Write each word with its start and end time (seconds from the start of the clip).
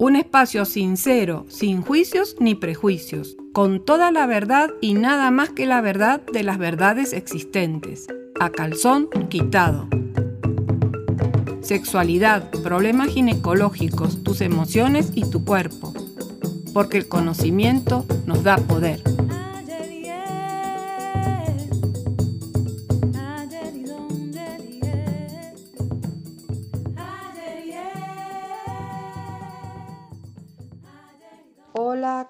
Un 0.00 0.14
espacio 0.14 0.64
sincero, 0.64 1.44
sin 1.48 1.82
juicios 1.82 2.36
ni 2.38 2.54
prejuicios, 2.54 3.36
con 3.52 3.84
toda 3.84 4.12
la 4.12 4.26
verdad 4.26 4.70
y 4.80 4.94
nada 4.94 5.32
más 5.32 5.48
que 5.48 5.66
la 5.66 5.80
verdad 5.80 6.20
de 6.32 6.44
las 6.44 6.56
verdades 6.56 7.12
existentes, 7.12 8.06
a 8.38 8.50
calzón 8.50 9.08
quitado. 9.28 9.88
Sexualidad, 11.62 12.48
problemas 12.62 13.08
ginecológicos, 13.08 14.22
tus 14.22 14.40
emociones 14.40 15.10
y 15.16 15.28
tu 15.28 15.44
cuerpo, 15.44 15.92
porque 16.72 16.98
el 16.98 17.08
conocimiento 17.08 18.06
nos 18.24 18.44
da 18.44 18.56
poder. 18.56 19.02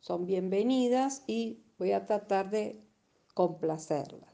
son 0.00 0.24
bienvenidas 0.24 1.22
y 1.26 1.58
voy 1.78 1.92
a 1.92 2.06
tratar 2.06 2.48
de 2.48 2.80
complacerlas. 3.34 4.32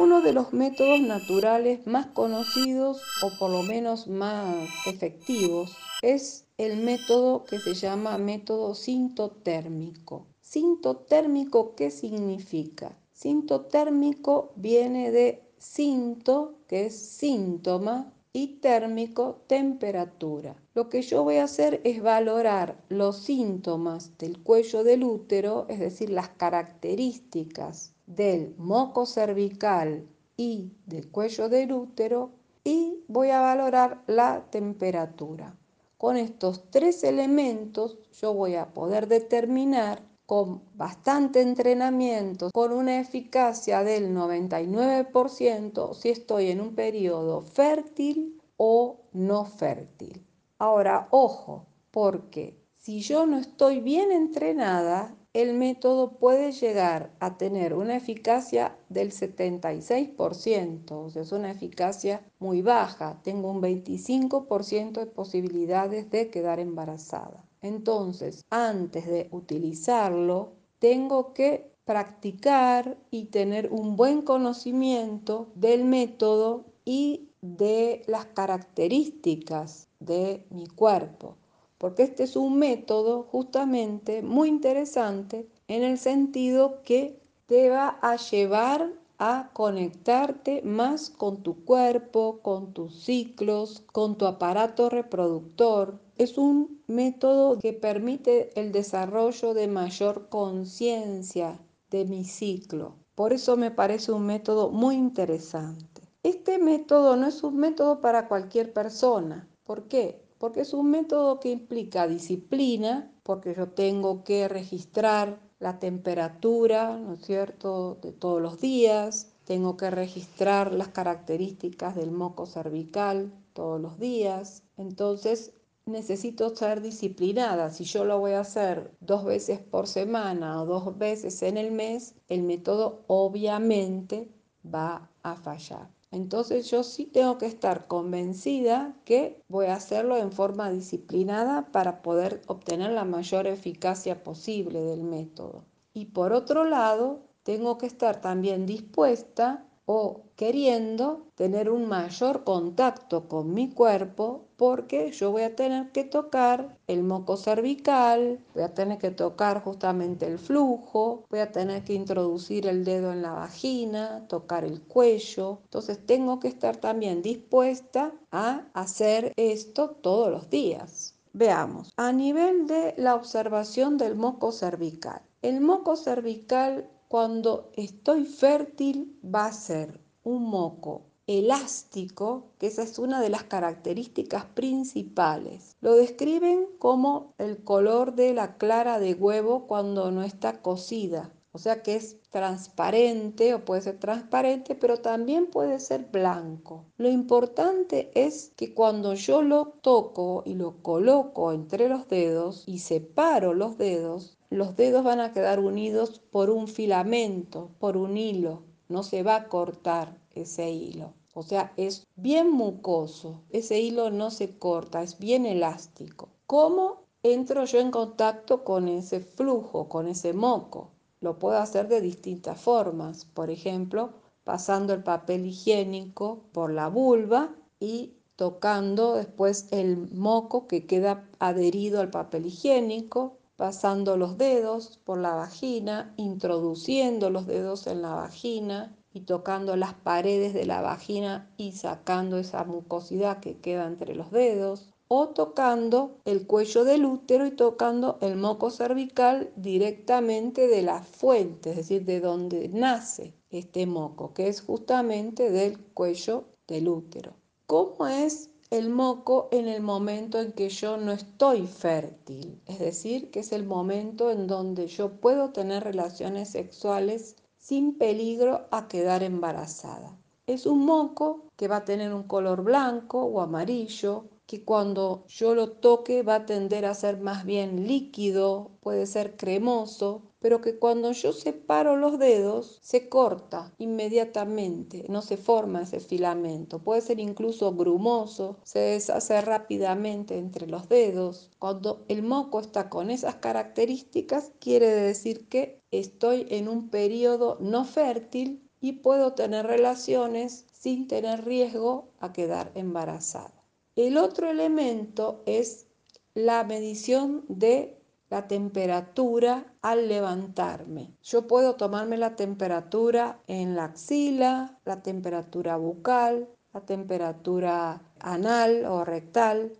Uno 0.00 0.22
de 0.22 0.32
los 0.32 0.52
métodos 0.52 1.00
naturales 1.00 1.86
más 1.86 2.06
conocidos 2.06 3.00
o 3.22 3.30
por 3.38 3.48
lo 3.48 3.62
menos 3.62 4.08
más 4.08 4.56
efectivos 4.86 5.76
es 6.02 6.43
el 6.56 6.80
método 6.82 7.44
que 7.44 7.58
se 7.58 7.74
llama 7.74 8.16
método 8.16 8.76
sintotérmico. 8.76 10.26
Sintotérmico, 10.40 11.74
¿qué 11.74 11.90
significa? 11.90 12.96
Sintotérmico 13.12 14.52
viene 14.54 15.10
de 15.10 15.42
sinto, 15.58 16.54
que 16.68 16.86
es 16.86 16.96
síntoma, 16.96 18.12
y 18.32 18.58
térmico, 18.58 19.42
temperatura. 19.46 20.56
Lo 20.74 20.88
que 20.88 21.02
yo 21.02 21.22
voy 21.22 21.36
a 21.36 21.44
hacer 21.44 21.80
es 21.84 22.02
valorar 22.02 22.76
los 22.88 23.18
síntomas 23.18 24.18
del 24.18 24.40
cuello 24.40 24.84
del 24.84 25.04
útero, 25.04 25.66
es 25.68 25.78
decir, 25.78 26.10
las 26.10 26.30
características 26.30 27.94
del 28.06 28.54
moco 28.58 29.06
cervical 29.06 30.06
y 30.36 30.72
del 30.86 31.10
cuello 31.10 31.48
del 31.48 31.72
útero, 31.72 32.30
y 32.64 33.04
voy 33.08 33.30
a 33.30 33.40
valorar 33.40 34.02
la 34.06 34.46
temperatura. 34.50 35.56
Con 36.04 36.18
estos 36.18 36.68
tres 36.70 37.02
elementos 37.02 37.96
yo 38.20 38.34
voy 38.34 38.56
a 38.56 38.74
poder 38.74 39.08
determinar 39.08 40.02
con 40.26 40.60
bastante 40.74 41.40
entrenamiento, 41.40 42.50
con 42.52 42.72
una 42.72 43.00
eficacia 43.00 43.82
del 43.82 44.14
99%, 44.14 45.94
si 45.94 46.10
estoy 46.10 46.50
en 46.50 46.60
un 46.60 46.74
periodo 46.74 47.40
fértil 47.40 48.38
o 48.58 49.06
no 49.14 49.46
fértil. 49.46 50.26
Ahora, 50.58 51.08
ojo, 51.10 51.68
porque 51.90 52.62
si 52.76 53.00
yo 53.00 53.24
no 53.24 53.38
estoy 53.38 53.80
bien 53.80 54.12
entrenada, 54.12 55.16
el 55.34 55.52
método 55.52 56.12
puede 56.12 56.52
llegar 56.52 57.10
a 57.18 57.36
tener 57.36 57.74
una 57.74 57.96
eficacia 57.96 58.78
del 58.88 59.10
76%, 59.10 60.92
o 60.92 61.10
sea, 61.10 61.22
es 61.22 61.32
una 61.32 61.50
eficacia 61.50 62.22
muy 62.38 62.62
baja. 62.62 63.20
Tengo 63.24 63.50
un 63.50 63.60
25% 63.60 65.00
de 65.00 65.06
posibilidades 65.06 66.08
de 66.10 66.30
quedar 66.30 66.60
embarazada. 66.60 67.44
Entonces, 67.62 68.44
antes 68.48 69.08
de 69.08 69.28
utilizarlo, 69.32 70.52
tengo 70.78 71.34
que 71.34 71.68
practicar 71.84 72.96
y 73.10 73.24
tener 73.24 73.72
un 73.72 73.96
buen 73.96 74.22
conocimiento 74.22 75.48
del 75.56 75.84
método 75.84 76.64
y 76.84 77.30
de 77.40 78.02
las 78.06 78.26
características 78.26 79.88
de 79.98 80.46
mi 80.50 80.68
cuerpo 80.68 81.36
porque 81.78 82.04
este 82.04 82.22
es 82.22 82.36
un 82.36 82.58
método 82.58 83.24
justamente 83.24 84.22
muy 84.22 84.48
interesante 84.48 85.48
en 85.68 85.82
el 85.82 85.98
sentido 85.98 86.82
que 86.82 87.20
te 87.46 87.70
va 87.70 87.98
a 88.00 88.16
llevar 88.16 88.92
a 89.18 89.50
conectarte 89.52 90.62
más 90.62 91.10
con 91.10 91.42
tu 91.42 91.64
cuerpo, 91.64 92.40
con 92.42 92.72
tus 92.72 93.04
ciclos, 93.04 93.82
con 93.92 94.16
tu 94.18 94.26
aparato 94.26 94.88
reproductor. 94.88 96.00
Es 96.16 96.36
un 96.36 96.82
método 96.86 97.58
que 97.58 97.72
permite 97.72 98.50
el 98.60 98.72
desarrollo 98.72 99.54
de 99.54 99.68
mayor 99.68 100.28
conciencia 100.28 101.60
de 101.90 102.04
mi 102.04 102.24
ciclo. 102.24 102.96
Por 103.14 103.32
eso 103.32 103.56
me 103.56 103.70
parece 103.70 104.10
un 104.10 104.26
método 104.26 104.70
muy 104.70 104.96
interesante. 104.96 106.02
Este 106.24 106.58
método 106.58 107.16
no 107.16 107.26
es 107.26 107.42
un 107.44 107.56
método 107.56 108.00
para 108.00 108.28
cualquier 108.28 108.72
persona. 108.72 109.48
¿Por 109.64 109.84
qué? 109.84 110.23
Porque 110.44 110.60
es 110.60 110.74
un 110.74 110.90
método 110.90 111.40
que 111.40 111.50
implica 111.50 112.06
disciplina, 112.06 113.10
porque 113.22 113.54
yo 113.54 113.70
tengo 113.70 114.24
que 114.24 114.46
registrar 114.46 115.40
la 115.58 115.78
temperatura, 115.78 116.98
¿no 116.98 117.14
es 117.14 117.22
cierto?, 117.24 117.94
de 118.02 118.12
todos 118.12 118.42
los 118.42 118.60
días, 118.60 119.32
tengo 119.44 119.78
que 119.78 119.90
registrar 119.90 120.74
las 120.74 120.88
características 120.88 121.96
del 121.96 122.10
moco 122.10 122.44
cervical 122.44 123.32
todos 123.54 123.80
los 123.80 123.98
días, 123.98 124.64
entonces 124.76 125.54
necesito 125.86 126.54
ser 126.54 126.82
disciplinada. 126.82 127.70
Si 127.70 127.84
yo 127.84 128.04
lo 128.04 128.18
voy 128.18 128.32
a 128.32 128.40
hacer 128.40 128.94
dos 129.00 129.24
veces 129.24 129.60
por 129.60 129.86
semana 129.86 130.60
o 130.60 130.66
dos 130.66 130.98
veces 130.98 131.42
en 131.42 131.56
el 131.56 131.72
mes, 131.72 132.16
el 132.28 132.42
método 132.42 133.02
obviamente 133.06 134.30
va 134.62 135.08
a 135.22 135.36
fallar. 135.36 135.93
Entonces 136.14 136.70
yo 136.70 136.84
sí 136.84 137.06
tengo 137.06 137.38
que 137.38 137.46
estar 137.46 137.88
convencida 137.88 138.94
que 139.04 139.42
voy 139.48 139.66
a 139.66 139.74
hacerlo 139.74 140.16
en 140.16 140.30
forma 140.30 140.70
disciplinada 140.70 141.72
para 141.72 142.02
poder 142.02 142.40
obtener 142.46 142.92
la 142.92 143.04
mayor 143.04 143.48
eficacia 143.48 144.22
posible 144.22 144.80
del 144.80 145.02
método. 145.02 145.64
Y 145.92 146.06
por 146.06 146.32
otro 146.32 146.64
lado, 146.64 147.24
tengo 147.42 147.78
que 147.78 147.86
estar 147.86 148.20
también 148.20 148.64
dispuesta 148.64 149.66
o 149.86 150.22
queriendo 150.36 151.26
tener 151.34 151.70
un 151.70 151.86
mayor 151.88 152.44
contacto 152.44 153.28
con 153.28 153.52
mi 153.54 153.70
cuerpo 153.70 154.46
porque 154.56 155.10
yo 155.12 155.30
voy 155.30 155.42
a 155.42 155.56
tener 155.56 155.90
que 155.92 156.04
tocar 156.04 156.76
el 156.86 157.02
moco 157.02 157.36
cervical, 157.36 158.40
voy 158.54 158.62
a 158.62 158.74
tener 158.74 158.98
que 158.98 159.10
tocar 159.10 159.62
justamente 159.62 160.26
el 160.26 160.38
flujo, 160.38 161.24
voy 161.28 161.40
a 161.40 161.52
tener 161.52 161.84
que 161.84 161.94
introducir 161.94 162.66
el 162.66 162.84
dedo 162.84 163.12
en 163.12 163.22
la 163.22 163.32
vagina, 163.32 164.26
tocar 164.28 164.64
el 164.64 164.80
cuello. 164.82 165.60
Entonces 165.64 166.04
tengo 166.06 166.40
que 166.40 166.48
estar 166.48 166.76
también 166.76 167.22
dispuesta 167.22 168.12
a 168.30 168.66
hacer 168.74 169.32
esto 169.36 169.90
todos 169.90 170.30
los 170.30 170.50
días. 170.50 171.14
Veamos, 171.32 171.92
a 171.96 172.12
nivel 172.12 172.68
de 172.68 172.94
la 172.96 173.16
observación 173.16 173.98
del 173.98 174.14
moco 174.14 174.52
cervical. 174.52 175.20
El 175.42 175.60
moco 175.60 175.96
cervical 175.96 176.88
cuando 177.14 177.70
estoy 177.76 178.24
fértil 178.24 179.16
va 179.24 179.46
a 179.46 179.52
ser 179.52 180.00
un 180.24 180.42
moco 180.50 181.02
elástico, 181.28 182.46
que 182.58 182.66
esa 182.66 182.82
es 182.82 182.98
una 182.98 183.20
de 183.20 183.28
las 183.28 183.44
características 183.44 184.46
principales. 184.46 185.76
Lo 185.80 185.94
describen 185.94 186.66
como 186.80 187.32
el 187.38 187.62
color 187.62 188.16
de 188.16 188.34
la 188.34 188.56
clara 188.56 188.98
de 188.98 189.14
huevo 189.14 189.68
cuando 189.68 190.10
no 190.10 190.24
está 190.24 190.60
cocida. 190.60 191.32
O 191.52 191.58
sea 191.58 191.84
que 191.84 191.94
es 191.94 192.16
transparente 192.30 193.54
o 193.54 193.64
puede 193.64 193.82
ser 193.82 194.00
transparente, 194.00 194.74
pero 194.74 194.96
también 194.96 195.46
puede 195.46 195.78
ser 195.78 196.08
blanco. 196.10 196.86
Lo 196.96 197.08
importante 197.08 198.10
es 198.16 198.50
que 198.56 198.74
cuando 198.74 199.14
yo 199.14 199.40
lo 199.42 199.66
toco 199.66 200.42
y 200.44 200.54
lo 200.54 200.82
coloco 200.82 201.52
entre 201.52 201.88
los 201.88 202.08
dedos 202.08 202.64
y 202.66 202.80
separo 202.80 203.54
los 203.54 203.78
dedos, 203.78 204.36
los 204.54 204.76
dedos 204.76 205.02
van 205.02 205.18
a 205.18 205.32
quedar 205.32 205.58
unidos 205.58 206.20
por 206.30 206.48
un 206.48 206.68
filamento, 206.68 207.70
por 207.80 207.96
un 207.96 208.16
hilo. 208.16 208.62
No 208.88 209.02
se 209.02 209.24
va 209.24 209.34
a 209.34 209.48
cortar 209.48 210.16
ese 210.32 210.70
hilo. 210.70 211.12
o 211.34 211.42
sea, 211.42 211.72
es 211.76 212.06
bien 212.14 212.52
mucoso, 212.52 213.42
ese 213.50 213.80
hilo 213.80 214.12
no 214.12 214.30
se 214.30 214.56
corta, 214.56 215.02
es 215.02 215.18
bien 215.18 215.44
elástico. 215.44 216.28
¿Cómo 216.46 217.02
entro 217.24 217.64
yo 217.64 217.80
en 217.80 217.90
contacto 217.90 218.62
con 218.62 218.86
ese 218.86 219.18
flujo, 219.18 219.88
con 219.88 220.06
ese 220.06 220.32
moco? 220.32 220.92
Lo 221.20 221.40
puedo 221.40 221.58
hacer 221.58 221.88
de 221.88 222.00
distintas 222.00 222.60
formas, 222.60 223.24
por 223.24 223.50
ejemplo, 223.50 224.10
pasando 224.44 224.94
el 224.94 225.02
papel 225.02 225.46
higiénico 225.46 226.44
por 226.52 226.72
la 226.72 226.88
vulva 226.88 227.56
y 227.80 228.12
tocando 228.36 229.14
después 229.14 229.66
el 229.72 229.96
moco 230.12 230.68
que 230.68 230.86
queda 230.86 231.28
adherido 231.40 232.00
al 232.00 232.10
papel 232.10 232.46
higiénico, 232.46 233.38
pasando 233.56 234.16
los 234.16 234.38
dedos 234.38 235.00
por 235.04 235.18
la 235.18 235.34
vagina, 235.34 236.14
introduciendo 236.16 237.30
los 237.30 237.46
dedos 237.46 237.86
en 237.86 238.02
la 238.02 238.14
vagina 238.14 238.96
y 239.12 239.20
tocando 239.20 239.76
las 239.76 239.94
paredes 239.94 240.54
de 240.54 240.66
la 240.66 240.80
vagina 240.80 241.52
y 241.56 241.72
sacando 241.72 242.36
esa 242.36 242.64
mucosidad 242.64 243.40
que 243.40 243.58
queda 243.58 243.86
entre 243.86 244.14
los 244.14 244.30
dedos, 244.30 244.90
o 245.08 245.28
tocando 245.28 246.18
el 246.24 246.46
cuello 246.46 246.84
del 246.84 247.04
útero 247.04 247.46
y 247.46 247.50
tocando 247.50 248.18
el 248.20 248.36
moco 248.36 248.70
cervical 248.70 249.52
directamente 249.54 250.66
de 250.66 250.82
la 250.82 251.02
fuente, 251.02 251.70
es 251.70 251.76
decir, 251.76 252.04
de 252.04 252.20
donde 252.20 252.68
nace 252.68 253.34
este 253.50 253.86
moco, 253.86 254.32
que 254.32 254.48
es 254.48 254.62
justamente 254.62 255.50
del 255.50 255.78
cuello 255.78 256.44
del 256.66 256.88
útero. 256.88 257.34
¿Cómo 257.66 258.06
es 258.06 258.50
el 258.74 258.90
moco 258.90 259.48
en 259.52 259.68
el 259.68 259.82
momento 259.82 260.40
en 260.40 260.50
que 260.50 260.68
yo 260.68 260.96
no 260.96 261.12
estoy 261.12 261.64
fértil? 261.68 262.60
Es 262.66 262.80
decir, 262.80 263.30
que 263.30 263.38
es 263.38 263.52
el 263.52 263.64
momento 263.64 264.32
en 264.32 264.48
donde 264.48 264.88
yo 264.88 265.20
puedo 265.20 265.52
tener 265.52 265.84
relaciones 265.84 266.48
sexuales 266.48 267.36
sin 267.56 267.96
peligro 267.96 268.66
a 268.72 268.88
quedar 268.88 269.22
embarazada. 269.22 270.18
Es 270.48 270.66
un 270.66 270.84
moco 270.84 271.44
que 271.56 271.68
va 271.68 271.76
a 271.76 271.84
tener 271.84 272.12
un 272.12 272.24
color 272.24 272.64
blanco 272.64 273.22
o 273.22 273.40
amarillo, 273.40 274.24
que 274.44 274.64
cuando 274.64 275.24
yo 275.28 275.54
lo 275.54 275.70
toque 275.70 276.24
va 276.24 276.34
a 276.34 276.46
tender 276.46 276.84
a 276.84 276.94
ser 276.94 277.20
más 277.20 277.44
bien 277.44 277.86
líquido, 277.86 278.72
puede 278.80 279.06
ser 279.06 279.36
cremoso, 279.36 280.22
pero 280.44 280.60
que 280.60 280.78
cuando 280.78 281.10
yo 281.12 281.32
separo 281.32 281.96
los 281.96 282.18
dedos 282.18 282.78
se 282.82 283.08
corta 283.08 283.72
inmediatamente, 283.78 285.06
no 285.08 285.22
se 285.22 285.38
forma 285.38 285.80
ese 285.80 286.00
filamento, 286.00 286.80
puede 286.80 287.00
ser 287.00 287.18
incluso 287.18 287.74
grumoso, 287.74 288.58
se 288.62 288.78
deshace 288.78 289.40
rápidamente 289.40 290.36
entre 290.36 290.66
los 290.66 290.86
dedos. 290.90 291.50
Cuando 291.58 292.04
el 292.08 292.22
moco 292.22 292.60
está 292.60 292.90
con 292.90 293.10
esas 293.10 293.36
características, 293.36 294.52
quiere 294.60 294.88
decir 294.88 295.48
que 295.48 295.80
estoy 295.90 296.46
en 296.50 296.68
un 296.68 296.90
periodo 296.90 297.56
no 297.60 297.86
fértil 297.86 298.68
y 298.82 298.92
puedo 298.92 299.32
tener 299.32 299.64
relaciones 299.64 300.66
sin 300.74 301.08
tener 301.08 301.46
riesgo 301.46 302.10
a 302.20 302.34
quedar 302.34 302.70
embarazada. 302.74 303.64
El 303.96 304.18
otro 304.18 304.50
elemento 304.50 305.42
es 305.46 305.86
la 306.34 306.64
medición 306.64 307.46
de 307.48 308.03
la 308.34 308.48
temperatura 308.48 309.64
al 309.80 310.08
levantarme. 310.08 311.14
Yo 311.22 311.46
puedo 311.46 311.76
tomarme 311.76 312.16
la 312.18 312.34
temperatura 312.34 313.38
en 313.46 313.76
la 313.76 313.84
axila, 313.84 314.76
la 314.84 315.04
temperatura 315.04 315.76
bucal, 315.76 316.48
la 316.72 316.80
temperatura 316.80 318.02
anal 318.18 318.86
o 318.86 319.04
rectal 319.04 319.78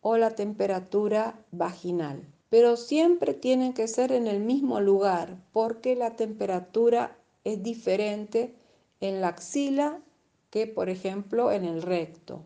o 0.00 0.16
la 0.16 0.30
temperatura 0.30 1.38
vaginal. 1.52 2.26
Pero 2.50 2.76
siempre 2.76 3.34
tienen 3.34 3.72
que 3.72 3.86
ser 3.86 4.10
en 4.10 4.26
el 4.26 4.40
mismo 4.40 4.80
lugar 4.80 5.36
porque 5.52 5.94
la 5.94 6.16
temperatura 6.16 7.16
es 7.44 7.62
diferente 7.62 8.56
en 8.98 9.20
la 9.20 9.28
axila 9.28 10.00
que 10.50 10.66
por 10.66 10.88
ejemplo 10.88 11.52
en 11.52 11.64
el 11.64 11.82
recto. 11.82 12.42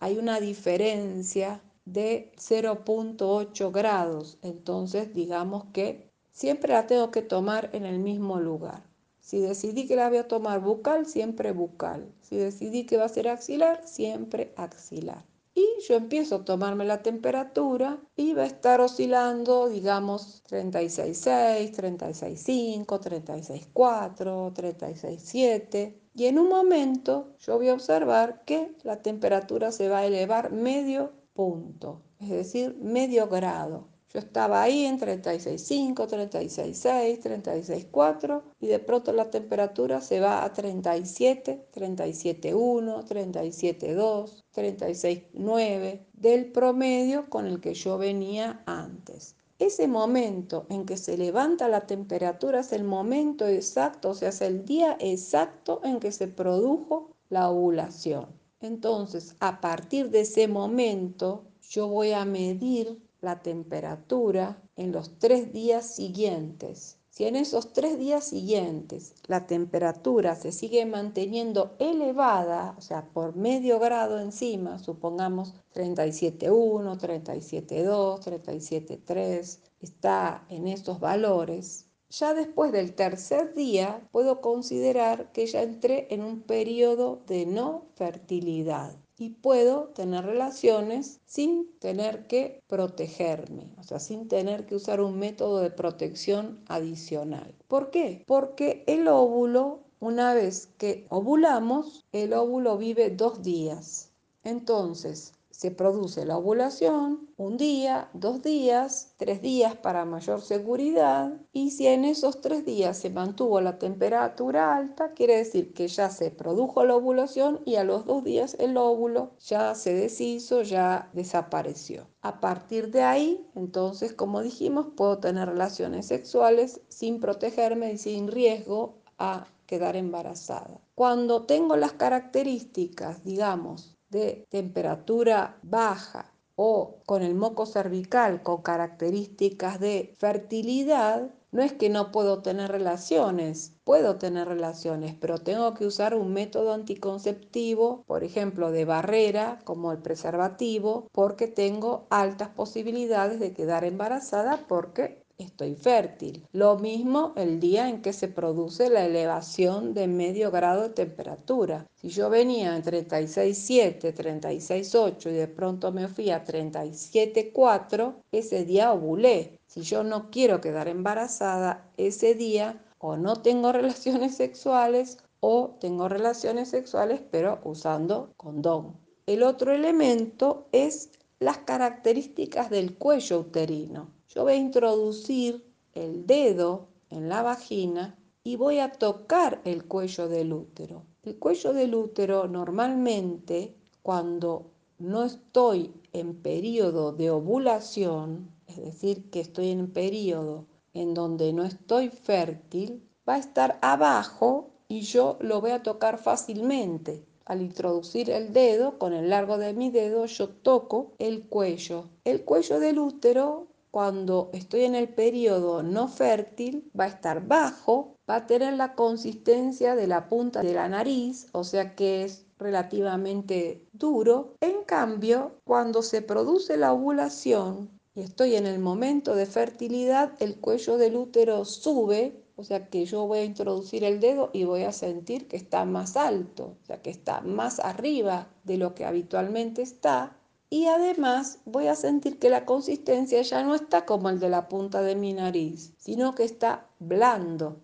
Hay 0.00 0.18
una 0.18 0.40
diferencia 0.40 1.60
de 1.86 2.32
0.8 2.36 3.72
grados. 3.72 4.38
Entonces 4.42 5.14
digamos 5.14 5.64
que 5.72 6.10
siempre 6.30 6.74
la 6.74 6.86
tengo 6.86 7.10
que 7.10 7.22
tomar 7.22 7.70
en 7.72 7.86
el 7.86 7.98
mismo 7.98 8.38
lugar. 8.38 8.84
Si 9.20 9.40
decidí 9.40 9.86
que 9.88 9.96
la 9.96 10.08
voy 10.08 10.18
a 10.18 10.28
tomar 10.28 10.60
bucal, 10.60 11.06
siempre 11.06 11.52
bucal. 11.52 12.12
Si 12.20 12.36
decidí 12.36 12.84
que 12.84 12.96
va 12.96 13.06
a 13.06 13.08
ser 13.08 13.28
axilar, 13.28 13.84
siempre 13.84 14.52
axilar. 14.56 15.24
Y 15.52 15.66
yo 15.88 15.96
empiezo 15.96 16.36
a 16.36 16.44
tomarme 16.44 16.84
la 16.84 17.02
temperatura 17.02 17.98
y 18.14 18.34
va 18.34 18.42
a 18.42 18.46
estar 18.46 18.80
oscilando, 18.82 19.68
digamos, 19.68 20.44
36.6, 20.50 21.74
36.5, 21.74 22.86
36.4, 22.86 24.52
36.7. 24.52 25.94
Y 26.14 26.26
en 26.26 26.38
un 26.38 26.50
momento 26.50 27.34
yo 27.38 27.56
voy 27.56 27.70
a 27.70 27.74
observar 27.74 28.44
que 28.44 28.76
la 28.82 29.00
temperatura 29.00 29.72
se 29.72 29.88
va 29.88 30.00
a 30.00 30.06
elevar 30.06 30.52
medio 30.52 31.12
punto, 31.36 32.02
es 32.18 32.30
decir, 32.30 32.76
medio 32.80 33.28
grado. 33.28 33.86
Yo 34.12 34.20
estaba 34.20 34.62
ahí 34.62 34.86
en 34.86 34.98
36.5, 34.98 35.94
36.6, 36.08 37.20
36.4 37.20 38.42
y 38.60 38.68
de 38.68 38.78
pronto 38.78 39.12
la 39.12 39.30
temperatura 39.30 40.00
se 40.00 40.20
va 40.20 40.42
a 40.42 40.52
37, 40.52 41.68
37.1, 41.74 43.04
37.2, 43.04 44.44
36.9 44.54 46.06
del 46.14 46.50
promedio 46.50 47.28
con 47.28 47.46
el 47.46 47.60
que 47.60 47.74
yo 47.74 47.98
venía 47.98 48.62
antes. 48.64 49.36
Ese 49.58 49.88
momento 49.88 50.66
en 50.70 50.86
que 50.86 50.96
se 50.96 51.18
levanta 51.18 51.68
la 51.68 51.86
temperatura 51.86 52.60
es 52.60 52.72
el 52.72 52.84
momento 52.84 53.46
exacto, 53.46 54.10
o 54.10 54.14
sea, 54.14 54.28
es 54.28 54.40
el 54.40 54.64
día 54.64 54.96
exacto 55.00 55.80
en 55.82 55.98
que 55.98 56.12
se 56.12 56.28
produjo 56.28 57.10
la 57.28 57.50
ovulación. 57.50 58.45
Entonces, 58.66 59.36
a 59.40 59.60
partir 59.60 60.10
de 60.10 60.20
ese 60.20 60.48
momento, 60.48 61.44
yo 61.70 61.88
voy 61.88 62.12
a 62.12 62.24
medir 62.24 62.98
la 63.20 63.40
temperatura 63.42 64.60
en 64.76 64.92
los 64.92 65.18
tres 65.18 65.52
días 65.52 65.86
siguientes. 65.86 66.98
Si 67.16 67.24
en 67.24 67.34
esos 67.34 67.72
tres 67.72 67.98
días 67.98 68.24
siguientes 68.24 69.14
la 69.26 69.46
temperatura 69.46 70.36
se 70.36 70.52
sigue 70.52 70.84
manteniendo 70.84 71.74
elevada, 71.78 72.74
o 72.76 72.82
sea, 72.82 73.08
por 73.14 73.34
medio 73.34 73.78
grado 73.78 74.20
encima, 74.20 74.78
supongamos 74.78 75.54
37.1, 75.74 76.98
37.2, 76.98 78.20
37.3, 78.20 79.58
está 79.80 80.44
en 80.50 80.68
esos 80.68 81.00
valores, 81.00 81.85
ya 82.10 82.34
después 82.34 82.72
del 82.72 82.94
tercer 82.94 83.54
día 83.54 84.06
puedo 84.12 84.40
considerar 84.40 85.32
que 85.32 85.46
ya 85.46 85.62
entré 85.62 86.06
en 86.10 86.22
un 86.22 86.42
periodo 86.42 87.22
de 87.26 87.46
no 87.46 87.86
fertilidad 87.94 88.94
y 89.18 89.30
puedo 89.30 89.88
tener 89.88 90.24
relaciones 90.24 91.20
sin 91.24 91.70
tener 91.78 92.26
que 92.26 92.62
protegerme, 92.66 93.70
o 93.78 93.82
sea, 93.82 93.98
sin 93.98 94.28
tener 94.28 94.66
que 94.66 94.76
usar 94.76 95.00
un 95.00 95.18
método 95.18 95.60
de 95.60 95.70
protección 95.70 96.60
adicional. 96.68 97.54
¿Por 97.66 97.90
qué? 97.90 98.24
Porque 98.26 98.84
el 98.86 99.08
óvulo, 99.08 99.80
una 100.00 100.34
vez 100.34 100.68
que 100.76 101.06
ovulamos, 101.08 102.04
el 102.12 102.34
óvulo 102.34 102.76
vive 102.76 103.10
dos 103.10 103.42
días. 103.42 104.10
Entonces, 104.44 105.32
se 105.56 105.70
produce 105.70 106.26
la 106.26 106.36
ovulación 106.36 107.30
un 107.38 107.56
día, 107.56 108.10
dos 108.12 108.42
días, 108.42 109.14
tres 109.16 109.40
días 109.40 109.74
para 109.74 110.04
mayor 110.04 110.42
seguridad 110.42 111.40
y 111.50 111.70
si 111.70 111.86
en 111.86 112.04
esos 112.04 112.42
tres 112.42 112.66
días 112.66 112.98
se 112.98 113.08
mantuvo 113.08 113.62
la 113.62 113.78
temperatura 113.78 114.76
alta, 114.76 115.12
quiere 115.14 115.38
decir 115.38 115.72
que 115.72 115.88
ya 115.88 116.10
se 116.10 116.30
produjo 116.30 116.84
la 116.84 116.96
ovulación 116.96 117.62
y 117.64 117.76
a 117.76 117.84
los 117.84 118.04
dos 118.04 118.22
días 118.22 118.54
el 118.60 118.76
óvulo 118.76 119.30
ya 119.38 119.74
se 119.74 119.94
deshizo, 119.94 120.60
ya 120.60 121.08
desapareció. 121.14 122.06
A 122.20 122.38
partir 122.38 122.90
de 122.90 123.02
ahí, 123.02 123.48
entonces, 123.54 124.12
como 124.12 124.42
dijimos, 124.42 124.88
puedo 124.94 125.20
tener 125.20 125.48
relaciones 125.48 126.04
sexuales 126.06 126.82
sin 126.88 127.18
protegerme 127.18 127.94
y 127.94 127.98
sin 127.98 128.28
riesgo 128.28 128.98
a 129.16 129.46
quedar 129.64 129.96
embarazada. 129.96 130.82
Cuando 130.94 131.46
tengo 131.46 131.76
las 131.76 131.92
características, 131.92 133.24
digamos, 133.24 133.95
de 134.08 134.46
temperatura 134.50 135.58
baja 135.62 136.32
o 136.56 137.02
con 137.04 137.22
el 137.22 137.34
moco 137.34 137.66
cervical 137.66 138.42
con 138.42 138.62
características 138.62 139.78
de 139.78 140.14
fertilidad, 140.18 141.30
no 141.52 141.62
es 141.62 141.72
que 141.72 141.88
no 141.88 142.12
puedo 142.12 142.42
tener 142.42 142.70
relaciones, 142.70 143.76
puedo 143.84 144.16
tener 144.16 144.48
relaciones, 144.48 145.14
pero 145.20 145.38
tengo 145.38 145.74
que 145.74 145.86
usar 145.86 146.14
un 146.14 146.32
método 146.32 146.72
anticonceptivo, 146.72 148.04
por 148.06 148.24
ejemplo, 148.24 148.72
de 148.72 148.84
barrera, 148.84 149.58
como 149.64 149.92
el 149.92 149.98
preservativo, 149.98 151.08
porque 151.12 151.46
tengo 151.46 152.06
altas 152.10 152.48
posibilidades 152.50 153.38
de 153.38 153.52
quedar 153.52 153.84
embarazada 153.84 154.66
porque 154.66 155.25
estoy 155.38 155.74
fértil. 155.74 156.46
Lo 156.52 156.78
mismo 156.78 157.32
el 157.36 157.60
día 157.60 157.88
en 157.88 158.02
que 158.02 158.12
se 158.12 158.28
produce 158.28 158.90
la 158.90 159.04
elevación 159.04 159.94
de 159.94 160.08
medio 160.08 160.50
grado 160.50 160.82
de 160.82 160.90
temperatura. 160.90 161.86
Si 161.94 162.08
yo 162.08 162.30
venía 162.30 162.76
en 162.76 162.82
36.7, 162.82 164.14
36.8 164.14 165.30
y 165.30 165.34
de 165.34 165.48
pronto 165.48 165.92
me 165.92 166.08
fui 166.08 166.30
a 166.30 166.44
37.4, 166.44 168.14
ese 168.32 168.64
día 168.64 168.92
ovulé. 168.92 169.58
Si 169.66 169.82
yo 169.82 170.02
no 170.04 170.30
quiero 170.30 170.60
quedar 170.60 170.88
embarazada, 170.88 171.90
ese 171.96 172.34
día 172.34 172.82
o 172.98 173.16
no 173.16 173.42
tengo 173.42 173.72
relaciones 173.80 174.36
sexuales 174.36 175.18
o 175.40 175.76
tengo 175.80 176.08
relaciones 176.08 176.68
sexuales 176.70 177.20
pero 177.30 177.60
usando 177.64 178.32
condón. 178.36 178.96
El 179.26 179.42
otro 179.42 179.72
elemento 179.72 180.68
es 180.72 181.10
las 181.40 181.58
características 181.58 182.70
del 182.70 182.96
cuello 182.96 183.40
uterino. 183.40 184.15
Yo 184.36 184.42
voy 184.42 184.52
a 184.52 184.56
introducir 184.56 185.64
el 185.94 186.26
dedo 186.26 186.88
en 187.08 187.30
la 187.30 187.40
vagina 187.40 188.18
y 188.44 188.56
voy 188.56 188.80
a 188.80 188.92
tocar 188.92 189.62
el 189.64 189.86
cuello 189.86 190.28
del 190.28 190.52
útero. 190.52 191.04
El 191.22 191.38
cuello 191.38 191.72
del 191.72 191.94
útero 191.94 192.46
normalmente 192.46 193.74
cuando 194.02 194.72
no 194.98 195.24
estoy 195.24 195.94
en 196.12 196.34
periodo 196.42 197.12
de 197.12 197.30
ovulación, 197.30 198.50
es 198.66 198.76
decir, 198.76 199.30
que 199.30 199.40
estoy 199.40 199.70
en 199.70 199.90
periodo 199.90 200.66
en 200.92 201.14
donde 201.14 201.54
no 201.54 201.64
estoy 201.64 202.10
fértil, 202.10 203.08
va 203.26 203.36
a 203.36 203.38
estar 203.38 203.78
abajo 203.80 204.68
y 204.86 205.00
yo 205.00 205.38
lo 205.40 205.62
voy 205.62 205.70
a 205.70 205.82
tocar 205.82 206.18
fácilmente. 206.18 207.24
Al 207.46 207.62
introducir 207.62 208.28
el 208.28 208.52
dedo, 208.52 208.98
con 208.98 209.14
el 209.14 209.30
largo 209.30 209.56
de 209.56 209.72
mi 209.72 209.90
dedo, 209.90 210.26
yo 210.26 210.50
toco 210.50 211.14
el 211.18 211.48
cuello. 211.48 212.10
El 212.24 212.44
cuello 212.44 212.78
del 212.80 212.98
útero, 212.98 213.68
cuando 213.96 214.50
estoy 214.52 214.82
en 214.82 214.94
el 214.94 215.08
periodo 215.08 215.82
no 215.82 216.06
fértil, 216.06 216.90
va 216.92 217.04
a 217.04 217.08
estar 217.08 217.48
bajo, 217.48 218.18
va 218.28 218.36
a 218.36 218.46
tener 218.46 218.74
la 218.74 218.94
consistencia 218.94 219.96
de 219.96 220.06
la 220.06 220.28
punta 220.28 220.62
de 220.62 220.74
la 220.74 220.86
nariz, 220.86 221.46
o 221.52 221.64
sea 221.64 221.94
que 221.94 222.22
es 222.22 222.44
relativamente 222.58 223.86
duro. 223.94 224.52
En 224.60 224.84
cambio, 224.84 225.52
cuando 225.64 226.02
se 226.02 226.20
produce 226.20 226.76
la 226.76 226.92
ovulación 226.92 227.88
y 228.14 228.20
estoy 228.20 228.56
en 228.56 228.66
el 228.66 228.80
momento 228.80 229.34
de 229.34 229.46
fertilidad, 229.46 230.30
el 230.40 230.60
cuello 230.60 230.98
del 230.98 231.16
útero 231.16 231.64
sube 231.64 232.44
o 232.58 232.64
sea 232.64 232.88
que 232.88 233.04
yo 233.04 233.26
voy 233.26 233.40
a 233.40 233.44
introducir 233.44 234.02
el 234.02 234.18
dedo 234.18 234.48
y 234.52 234.64
voy 234.64 234.84
a 234.84 234.92
sentir 234.92 235.46
que 235.46 235.58
está 235.58 235.84
más 235.84 236.16
alto, 236.16 236.76
o 236.82 236.86
sea 236.86 237.02
que 237.02 237.10
está 237.10 237.42
más 237.42 237.80
arriba 237.80 238.48
de 238.64 238.78
lo 238.78 238.94
que 238.94 239.04
habitualmente 239.04 239.82
está. 239.82 240.35
Y 240.68 240.86
además 240.86 241.60
voy 241.64 241.86
a 241.86 241.94
sentir 241.94 242.38
que 242.38 242.50
la 242.50 242.64
consistencia 242.64 243.40
ya 243.42 243.62
no 243.62 243.74
está 243.74 244.04
como 244.04 244.28
el 244.28 244.40
de 244.40 244.48
la 244.48 244.68
punta 244.68 245.02
de 245.02 245.14
mi 245.14 245.32
nariz, 245.32 245.92
sino 245.96 246.34
que 246.34 246.44
está 246.44 246.86
blando. 246.98 247.76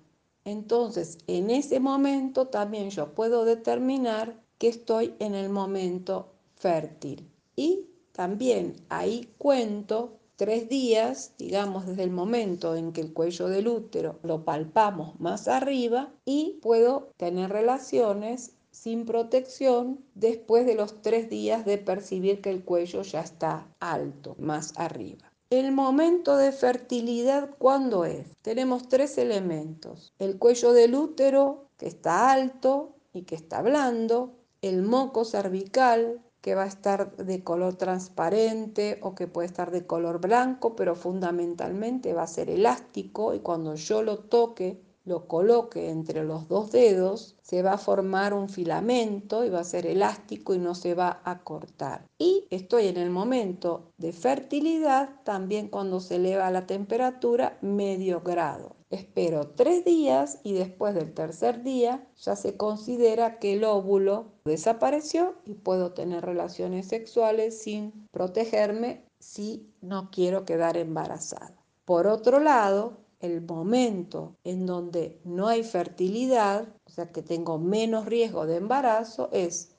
Entonces, 0.45 1.19
en 1.29 1.51
ese 1.51 1.79
momento 1.79 2.49
también 2.49 2.91
yo 2.91 3.15
puedo 3.15 3.45
determinar 3.45 4.43
que 4.59 4.69
estoy 4.69 5.15
en 5.21 5.35
el 5.35 5.49
momento 5.49 6.33
fértil. 6.57 7.31
Y 7.55 7.87
también 8.13 8.77
ahí 8.89 9.33
cuento 9.39 10.19
tres 10.37 10.69
días, 10.69 11.35
digamos 11.39 11.87
desde 11.87 12.03
el 12.03 12.11
momento 12.11 12.75
en 12.75 12.93
que 12.93 13.01
el 13.01 13.13
cuello 13.13 13.49
del 13.49 13.69
útero 13.69 14.19
lo 14.23 14.45
palpamos 14.45 15.21
más 15.21 15.47
arriba 15.47 16.13
y 16.25 16.59
puedo 16.63 17.11
tener 17.17 17.51
relaciones 17.51 18.57
sin 18.73 19.05
protección 19.05 20.05
después 20.15 20.67
de 20.67 20.75
los 20.75 21.03
tres 21.03 21.31
días 21.31 21.65
de 21.65 21.79
percibir 21.79 22.41
que 22.41 22.51
el 22.51 22.65
cuello 22.65 23.03
ya 23.03 23.21
está 23.21 23.69
alto, 23.79 24.35
más 24.39 24.73
arriba. 24.77 25.31
El 25.51 25.71
momento 25.71 26.39
de 26.39 26.51
fertilidad, 26.51 27.51
¿cuándo 27.59 28.07
es? 28.07 28.27
Tenemos 28.41 28.89
tres 28.89 29.19
elementos. 29.19 30.13
El 30.19 30.39
cuello 30.39 30.73
del 30.73 30.95
útero, 30.95 31.69
que 31.77 31.87
está 31.87 32.33
alto 32.33 32.97
y 33.13 33.23
que 33.23 33.35
está 33.35 33.61
blando. 33.61 34.33
El 34.63 34.83
moco 34.83 35.27
cervical, 35.27 36.23
que 36.41 36.55
va 36.55 36.65
a 36.65 36.67
estar 36.67 37.17
de 37.17 37.45
color 37.45 37.75
transparente 37.75 38.99
o 39.03 39.15
que 39.15 39.29
puede 39.29 39.47
estar 39.47 39.71
de 39.71 39.87
color 39.87 40.21
blanco, 40.21 40.75
pero 40.75 40.97
fundamentalmente 40.97 42.15
va 42.15 42.23
a 42.23 42.27
ser 42.27 42.49
elástico 42.49 43.35
y 43.35 43.41
cuando 43.41 43.75
yo 43.75 44.03
lo 44.03 44.19
toque 44.19 44.81
lo 45.05 45.27
coloque 45.27 45.91
entre 45.91 46.25
los 46.25 46.49
dos 46.49 46.71
dedos, 46.71 47.37
se 47.43 47.63
va 47.63 47.73
a 47.73 47.79
formar 47.79 48.35
un 48.35 48.49
filamento 48.49 49.45
y 49.45 49.51
va 49.51 49.61
a 49.61 49.65
ser 49.65 49.87
elástico 49.87 50.55
y 50.55 50.59
no 50.59 50.75
se 50.75 50.95
va 50.95 51.21
a 51.25 51.43
cortar. 51.43 52.07
Y 52.19 52.47
estoy 52.51 52.87
en 52.87 52.97
el 52.97 53.11
momento 53.11 53.91
de 53.99 54.13
fertilidad, 54.13 55.23
también 55.25 55.69
cuando 55.69 56.01
se 56.01 56.17
eleva 56.17 56.51
la 56.51 56.67
temperatura, 56.67 57.59
medio 57.61 58.21
grado. 58.21 58.77
Espero 58.91 59.49
tres 59.49 59.87
días 59.87 60.39
y 60.43 60.53
después 60.53 60.95
del 60.95 61.15
tercer 61.15 61.63
día 61.63 62.07
ya 62.19 62.37
se 62.37 62.59
considera 62.59 63.39
que 63.39 63.55
el 63.55 63.65
óvulo 63.65 64.27
desapareció 64.45 65.35
y 65.47 65.55
puedo 65.55 65.93
tener 65.93 66.25
relaciones 66.25 66.89
sexuales 66.89 67.59
sin 67.63 68.07
protegerme 68.11 69.03
si 69.19 69.73
no 69.81 70.11
quiero 70.11 70.45
quedar 70.45 70.77
embarazada. 70.77 71.57
Por 71.87 72.07
otro 72.07 72.39
lado, 72.39 72.99
el 73.23 73.41
momento 73.41 74.37
en 74.45 74.67
donde 74.67 75.21
no 75.25 75.49
hay 75.49 75.63
fertilidad, 75.63 76.69
o 76.85 76.91
sea 76.91 77.11
que 77.13 77.23
tengo 77.23 77.59
menos 77.59 78.07
riesgo 78.07 78.47
de 78.47 78.57
embarazo, 78.57 79.31
es 79.33 79.77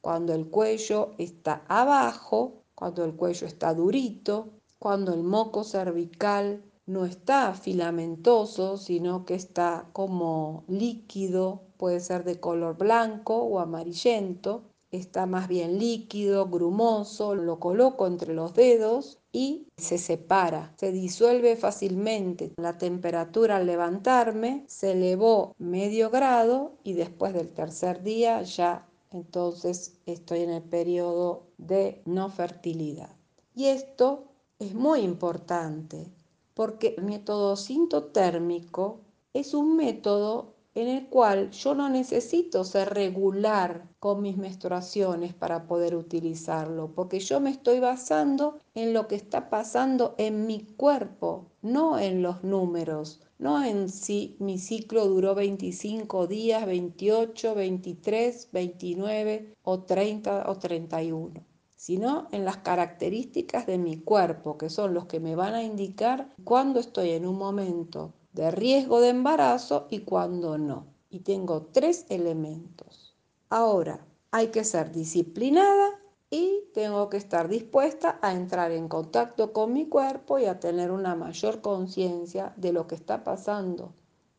cuando 0.00 0.32
el 0.32 0.48
cuello 0.48 1.12
está 1.18 1.64
abajo, 1.68 2.64
cuando 2.74 3.04
el 3.04 3.14
cuello 3.14 3.46
está 3.46 3.74
durito, 3.74 4.48
cuando 4.78 5.12
el 5.12 5.22
moco 5.22 5.62
cervical 5.62 6.64
no 6.86 7.04
está 7.04 7.54
filamentoso, 7.54 8.76
sino 8.78 9.24
que 9.24 9.34
está 9.34 9.88
como 9.92 10.64
líquido, 10.68 11.62
puede 11.76 12.00
ser 12.00 12.24
de 12.24 12.40
color 12.40 12.78
blanco 12.78 13.36
o 13.36 13.58
amarillento, 13.58 14.62
está 14.90 15.26
más 15.26 15.48
bien 15.48 15.78
líquido, 15.78 16.46
grumoso, 16.46 17.34
lo 17.34 17.58
coloco 17.58 18.06
entre 18.06 18.34
los 18.34 18.54
dedos 18.54 19.18
y 19.36 19.68
se 19.76 19.98
separa, 19.98 20.72
se 20.78 20.92
disuelve 20.92 21.56
fácilmente. 21.56 22.54
La 22.56 22.78
temperatura 22.78 23.56
al 23.56 23.66
levantarme 23.66 24.64
se 24.66 24.92
elevó 24.92 25.54
medio 25.58 26.08
grado 26.08 26.78
y 26.84 26.94
después 26.94 27.34
del 27.34 27.52
tercer 27.52 28.02
día 28.02 28.40
ya 28.40 28.88
entonces 29.10 29.98
estoy 30.06 30.40
en 30.40 30.48
el 30.48 30.62
periodo 30.62 31.48
de 31.58 32.00
no 32.06 32.30
fertilidad. 32.30 33.14
Y 33.54 33.66
esto 33.66 34.24
es 34.58 34.74
muy 34.74 35.00
importante 35.00 36.06
porque 36.54 36.94
el 36.96 37.04
método 37.04 37.56
sintotérmico 37.56 39.00
es 39.34 39.52
un 39.52 39.76
método 39.76 40.54
en 40.76 40.88
el 40.88 41.06
cual 41.08 41.50
yo 41.52 41.74
no 41.74 41.88
necesito 41.88 42.62
ser 42.62 42.92
regular 42.92 43.88
con 43.98 44.20
mis 44.20 44.36
menstruaciones 44.36 45.32
para 45.32 45.66
poder 45.66 45.96
utilizarlo, 45.96 46.92
porque 46.94 47.18
yo 47.18 47.40
me 47.40 47.48
estoy 47.48 47.80
basando 47.80 48.58
en 48.74 48.92
lo 48.92 49.08
que 49.08 49.14
está 49.14 49.48
pasando 49.48 50.14
en 50.18 50.46
mi 50.46 50.60
cuerpo, 50.76 51.46
no 51.62 51.98
en 51.98 52.22
los 52.22 52.44
números, 52.44 53.22
no 53.38 53.64
en 53.64 53.88
si 53.88 54.36
mi 54.38 54.58
ciclo 54.58 55.06
duró 55.06 55.34
25 55.34 56.26
días, 56.26 56.66
28, 56.66 57.54
23, 57.54 58.48
29 58.52 59.54
o 59.62 59.80
30 59.82 60.44
o 60.46 60.58
31 60.58 61.46
sino 61.78 62.26
en 62.32 62.44
las 62.44 62.56
características 62.56 63.66
de 63.66 63.78
mi 63.78 64.00
cuerpo, 64.00 64.56
que 64.58 64.70
son 64.70 64.92
los 64.94 65.04
que 65.04 65.20
me 65.20 65.36
van 65.36 65.54
a 65.54 65.62
indicar 65.62 66.34
cuándo 66.42 66.80
estoy 66.80 67.10
en 67.10 67.26
un 67.26 67.36
momento 67.36 68.14
de 68.36 68.50
riesgo 68.50 69.00
de 69.00 69.08
embarazo 69.08 69.86
y 69.90 70.00
cuando 70.00 70.58
no. 70.58 70.88
Y 71.08 71.20
tengo 71.20 71.62
tres 71.72 72.04
elementos. 72.10 73.16
Ahora, 73.48 74.06
hay 74.30 74.48
que 74.48 74.62
ser 74.62 74.92
disciplinada 74.92 75.98
y 76.28 76.64
tengo 76.74 77.08
que 77.08 77.16
estar 77.16 77.48
dispuesta 77.48 78.18
a 78.20 78.34
entrar 78.34 78.72
en 78.72 78.88
contacto 78.88 79.54
con 79.54 79.72
mi 79.72 79.86
cuerpo 79.86 80.38
y 80.38 80.44
a 80.44 80.60
tener 80.60 80.90
una 80.90 81.14
mayor 81.14 81.62
conciencia 81.62 82.52
de 82.58 82.74
lo 82.74 82.86
que 82.86 82.94
está 82.94 83.24
pasando 83.24 83.94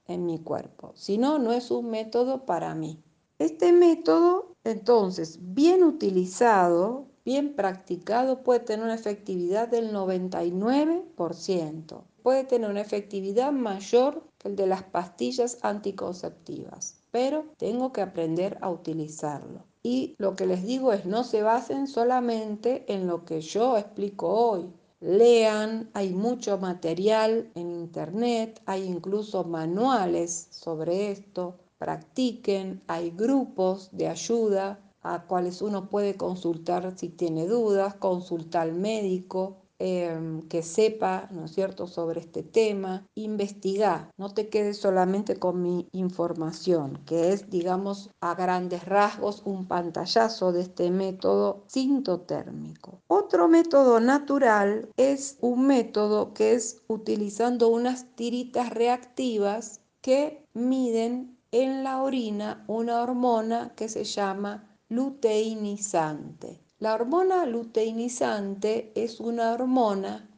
en 0.05 0.27
mi 0.27 0.37
cuerpo. 0.37 0.91
Si 0.93 1.17
no, 1.17 1.39
no 1.39 1.51
es 1.51 1.71
un 1.71 1.89
método 1.89 2.45
para 2.45 2.75
mí. 2.75 3.01
Este 3.39 3.71
método, 3.71 4.53
entonces, 4.63 5.39
bien 5.41 5.83
utilizado, 5.83 7.07
bien 7.25 7.55
practicado, 7.55 8.43
puede 8.43 8.59
tener 8.59 8.85
una 8.85 8.93
efectividad 8.93 9.67
del 9.67 9.91
99% 9.91 12.03
puede 12.27 12.43
tener 12.43 12.69
una 12.69 12.81
efectividad 12.81 13.53
mayor 13.53 14.21
que 14.37 14.49
el 14.49 14.57
de 14.57 14.67
las 14.67 14.83
pastillas 14.83 15.59
anticonceptivas, 15.61 16.97
pero 17.09 17.45
tengo 17.55 17.93
que 17.93 18.01
aprender 18.01 18.57
a 18.59 18.69
utilizarlo. 18.69 19.63
Y 19.81 20.13
lo 20.17 20.35
que 20.35 20.45
les 20.45 20.65
digo 20.65 20.91
es 20.91 21.05
no 21.05 21.23
se 21.23 21.41
basen 21.41 21.87
solamente 21.87 22.83
en 22.93 23.07
lo 23.07 23.23
que 23.23 23.39
yo 23.39 23.77
explico 23.77 24.27
hoy. 24.27 24.65
Lean, 24.99 25.89
hay 25.93 26.09
mucho 26.09 26.57
material 26.57 27.49
en 27.55 27.71
internet, 27.71 28.61
hay 28.65 28.83
incluso 28.83 29.45
manuales 29.45 30.49
sobre 30.51 31.11
esto. 31.11 31.55
Practiquen, 31.77 32.81
hay 32.87 33.11
grupos 33.11 33.87
de 33.93 34.09
ayuda 34.09 34.81
a 35.01 35.23
cuales 35.23 35.61
uno 35.61 35.89
puede 35.89 36.17
consultar 36.17 36.93
si 36.97 37.07
tiene 37.07 37.47
dudas, 37.47 37.93
consultar 37.93 38.63
al 38.63 38.73
médico, 38.73 39.61
Em, 39.79 40.41
que 40.49 40.63
sepa, 40.63 41.27
¿no 41.31 41.45
es 41.45 41.51
cierto?, 41.51 41.85
sobre 41.85 42.19
este 42.21 42.41
tema, 42.41 43.05
investiga, 43.13 44.09
no 44.17 44.33
te 44.33 44.49
quedes 44.49 44.77
solamente 44.77 45.37
con 45.37 45.61
mi 45.61 45.87
información, 45.91 47.03
que 47.05 47.31
es, 47.31 47.51
digamos, 47.51 48.09
a 48.19 48.33
grandes 48.33 48.85
rasgos 48.85 49.43
un 49.45 49.67
pantallazo 49.67 50.51
de 50.51 50.61
este 50.61 50.89
método 50.89 51.63
sintotérmico. 51.67 53.01
Otro 53.07 53.47
método 53.47 53.99
natural 53.99 54.89
es 54.97 55.37
un 55.41 55.67
método 55.67 56.33
que 56.33 56.53
es 56.53 56.81
utilizando 56.87 57.67
unas 57.69 58.15
tiritas 58.15 58.71
reactivas 58.71 59.81
que 60.01 60.43
miden 60.55 61.37
en 61.51 61.83
la 61.83 62.01
orina 62.01 62.65
una 62.67 63.01
hormona 63.01 63.73
que 63.75 63.89
se 63.89 64.03
llama 64.03 64.75
luteinizante. 64.89 66.66
La 66.79 66.93
hormona 66.93 67.47
luteinizante 67.47 68.91
es 68.93 69.19
una 69.19 69.53
hormona 69.53 70.29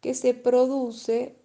que 0.00 0.14
se 0.14 0.32
produce 0.32 1.36